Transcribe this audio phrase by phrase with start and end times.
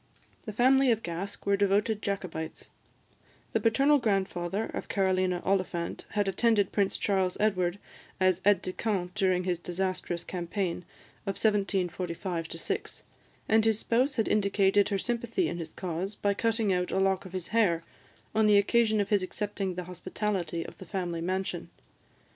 [0.45, 2.71] The family of Gask were devoted Jacobites;
[3.53, 7.77] the paternal grandfather of Carolina Oliphant had attended Prince Charles Edward
[8.19, 10.85] as aid de camp during his disastrous campaign
[11.27, 13.03] of 1745 6,
[13.47, 17.25] and his spouse had indicated her sympathy in his cause by cutting out a lock
[17.25, 17.83] of his hair
[18.33, 21.69] on the occasion of his accepting the hospitality of the family mansion.